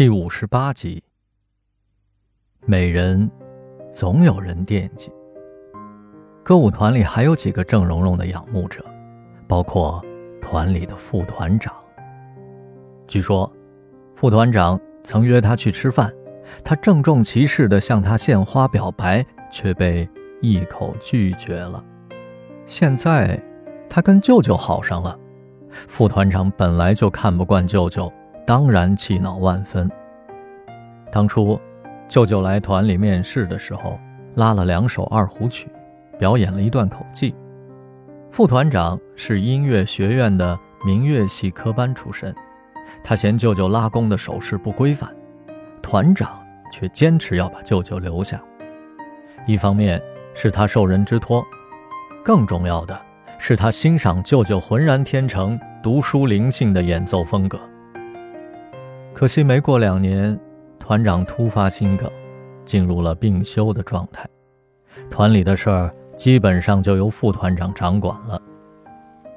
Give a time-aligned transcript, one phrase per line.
[0.00, 1.02] 第五十八集，
[2.64, 3.30] 美人
[3.92, 5.12] 总有人惦记。
[6.42, 8.82] 歌舞团里还有几个郑蓉蓉的仰慕者，
[9.46, 10.02] 包括
[10.40, 11.74] 团里的副团长。
[13.06, 13.52] 据说，
[14.14, 16.10] 副团长曾约她去吃饭，
[16.64, 19.22] 她郑重其事地向他献花表白，
[19.52, 20.08] 却被
[20.40, 21.84] 一口拒绝了。
[22.64, 23.38] 现在，
[23.86, 25.14] 她跟舅舅好上了，
[25.68, 28.10] 副团长本来就看不惯舅舅。
[28.46, 29.90] 当然气恼万分。
[31.12, 31.60] 当初，
[32.08, 33.98] 舅舅来团里面试的时候，
[34.34, 35.68] 拉了两首二胡曲，
[36.18, 37.34] 表演了一段口技。
[38.30, 42.34] 副团长是音乐学院的民乐系科班出身，
[43.02, 45.10] 他嫌舅舅拉弓的手势不规范，
[45.82, 46.40] 团长
[46.72, 48.40] 却坚持要把舅舅留下。
[49.46, 50.00] 一方面
[50.32, 51.44] 是他受人之托，
[52.24, 53.00] 更重要的
[53.38, 57.58] 是他欣赏舅舅浑然天成、读书灵性的演奏风格。
[59.20, 60.40] 可惜没过两年，
[60.78, 62.10] 团长突发心梗，
[62.64, 64.26] 进入了病休的状态。
[65.10, 68.40] 团里的事儿基本上就由副团长掌管了。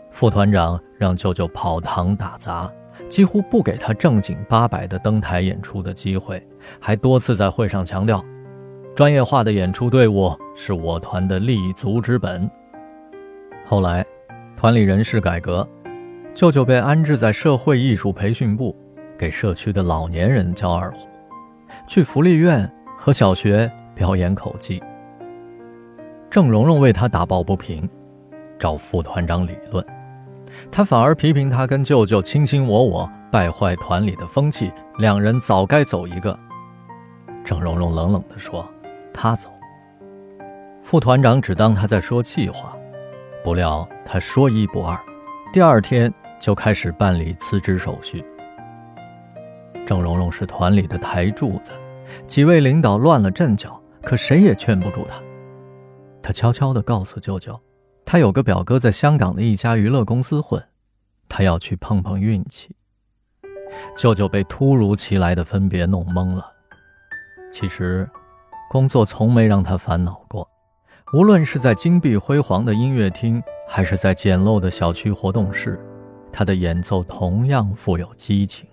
[0.09, 2.71] 副团长让舅舅跑堂打杂，
[3.09, 6.41] 几乎不给他正经八百的登台演出的机会，
[6.79, 8.23] 还多次在会上强调，
[8.95, 12.49] 专业化的演出队伍是我团的立足之本。
[13.65, 14.05] 后来，
[14.55, 15.67] 团里人事改革，
[16.33, 18.73] 舅舅被安置在社会艺术培训部。
[19.17, 21.07] 给社区的老年人教二胡，
[21.87, 24.81] 去福利院和小学表演口技。
[26.29, 27.87] 郑蓉蓉为他打抱不平，
[28.57, 29.85] 找副团长理论，
[30.71, 36.37] 他反而批评他跟舅舅卿卿我我，败坏团里的风气，两人早该走一个。
[37.43, 38.67] 郑蓉蓉冷冷地说
[39.13, 39.49] ：“他走。”
[40.81, 42.75] 副团长只当他在说气话，
[43.43, 44.99] 不料他说一不二，
[45.51, 48.25] 第二天就开始办理辞职手续。
[49.85, 51.73] 郑蓉蓉是团里的台柱子，
[52.25, 55.21] 几位领导乱了阵脚，可谁也劝不住她。
[56.21, 57.59] 她悄悄地告诉舅舅，
[58.05, 60.63] 她有个表哥在香港的一家娱乐公司混，
[61.27, 62.75] 她要去碰碰运气。
[63.97, 66.45] 舅舅被突如其来的分别弄懵了。
[67.51, 68.09] 其实，
[68.69, 70.47] 工作从没让他烦恼过，
[71.13, 75.79] 无论是在金碧辉煌的音乐厅，还是在简陋的小区活动室，
[76.31, 78.67] 他的演奏同样富有激情。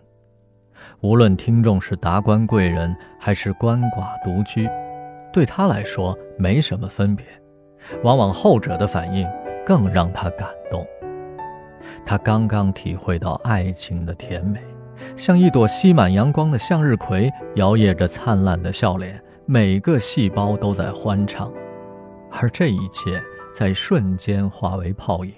[1.00, 4.68] 无论听众是达官贵人还是鳏寡独居，
[5.32, 7.24] 对他来说没什么分别。
[8.02, 9.26] 往往后者的反应
[9.64, 10.86] 更让他感动。
[12.04, 14.60] 他刚刚体会到爱情的甜美，
[15.16, 21.50] 像一朵吸满阳光的向日葵，摇曳着灿烂的笑脸，每个细胞都在欢唱。
[22.30, 23.22] 而这一切
[23.54, 25.32] 在瞬间化为泡影。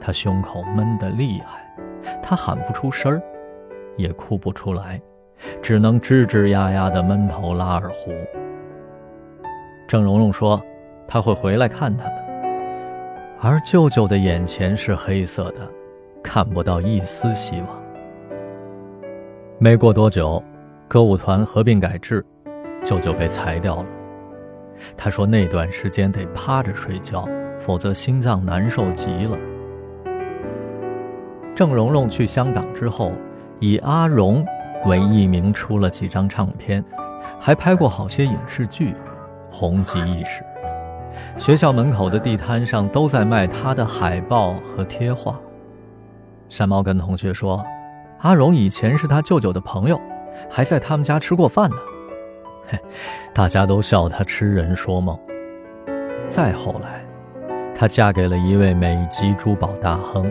[0.00, 1.70] 他胸口闷得厉害，
[2.22, 3.22] 他喊不出声儿。
[3.98, 4.98] 也哭不出来，
[5.60, 8.10] 只能吱吱呀呀地闷头拉二胡。
[9.86, 10.62] 郑蓉蓉说
[11.06, 12.28] ：“他会回来看他的。”
[13.42, 15.68] 而舅舅的眼前是黑色的，
[16.22, 17.68] 看不到一丝希望。
[19.58, 20.42] 没过多久，
[20.86, 22.24] 歌舞团合并改制，
[22.84, 23.86] 舅舅被裁掉了。
[24.96, 27.28] 他说那段时间得趴着睡觉，
[27.58, 29.36] 否则心脏难受极了。
[31.54, 33.12] 郑蓉蓉去香港之后。
[33.60, 34.44] 以阿荣
[34.84, 36.84] 为艺名出了几张唱片，
[37.40, 38.94] 还拍过好些影视剧，
[39.50, 40.42] 红极一时。
[41.36, 45.40] 学校门口的地摊上都在卖他的海报和贴画。
[46.48, 47.64] 山猫跟同学说，
[48.20, 50.00] 阿荣以前是他舅舅的朋友，
[50.48, 51.76] 还在他们家吃过饭呢。
[52.68, 52.78] 嘿，
[53.34, 55.18] 大家都笑他痴人说梦。
[56.28, 57.04] 再后来，
[57.74, 60.30] 她嫁给了一位美籍珠宝大亨，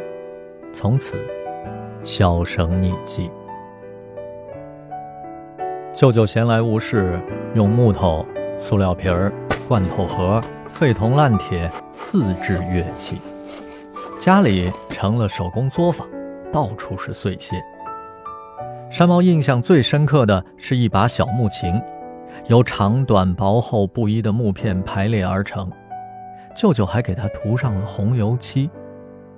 [0.73, 1.15] 从此。
[2.03, 3.29] 销声匿迹。
[5.93, 7.19] 舅舅闲来无事，
[7.55, 8.25] 用木头、
[8.59, 9.33] 塑料瓶儿、
[9.67, 11.71] 罐头盒、废铜烂铁
[12.03, 13.17] 自制乐器，
[14.19, 16.07] 家里成了手工作坊，
[16.51, 17.55] 到处是碎屑。
[18.89, 21.81] 山猫印象最深刻的是一把小木琴，
[22.45, 25.69] 由长短薄厚不一的木片排列而成，
[26.55, 28.69] 舅舅还给它涂上了红油漆。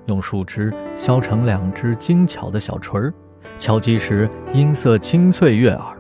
[0.10, 3.14] 用树枝削成两只精巧的小锤儿，
[3.60, 5.96] 敲击时音色清脆悦耳。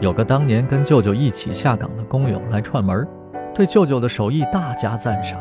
[0.00, 3.06] 有个当年跟舅舅一起下岗的工友来串门，
[3.54, 5.38] 对舅舅的手艺大加赞赏，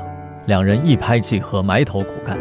[0.48, 2.38] 两人一拍即合，埋头苦干。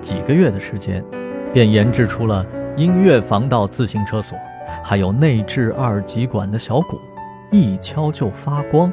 [0.00, 1.04] 几个月的时间，
[1.52, 2.46] 便研制出了
[2.78, 4.38] 音乐防盗自行车锁，
[4.82, 6.98] 还有内置二极管的小鼓，
[7.50, 8.90] 一敲就发光。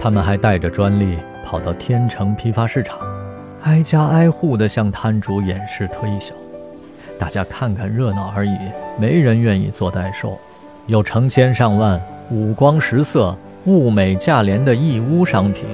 [0.00, 2.98] 他们还带着专利跑到天成批发市场。
[3.62, 6.34] 挨家挨户地向摊主演示推销，
[7.18, 8.56] 大家看看热闹而已，
[8.98, 10.38] 没人愿意做代售。
[10.86, 12.00] 有成千上万、
[12.30, 15.64] 五光十色、物美价廉的义乌商品，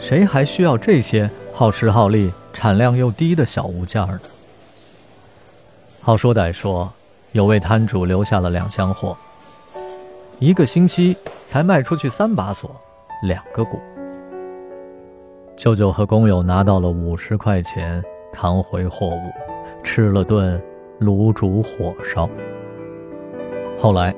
[0.00, 4.20] 谁还需要这些耗时耗力、产量又低的小物件呢？
[6.00, 6.90] 好说歹说，
[7.32, 9.16] 有位摊主留下了两箱货，
[10.38, 12.74] 一个星期才卖出去三把锁，
[13.22, 13.78] 两个鼓。
[15.60, 18.02] 舅舅和工友拿到了五十块钱，
[18.32, 19.20] 扛回货物，
[19.84, 20.58] 吃了顿
[21.02, 22.26] 卤煮火烧。
[23.78, 24.14] 后来。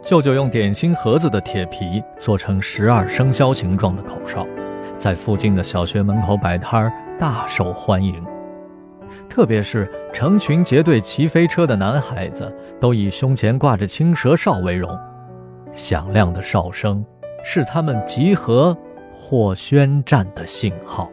[0.00, 4.46] 舅舅用点心盒子的铁皮做成十二生肖形状的口哨，
[4.96, 8.24] 在附近的小学门口摆摊儿，大受欢迎。
[9.28, 12.50] 特别是成群结队骑飞车的男孩子，
[12.80, 14.98] 都以胸前挂着青蛇哨为荣。
[15.70, 17.04] 响亮的哨声
[17.44, 18.74] 是他们集合
[19.20, 21.12] 或宣战的信号。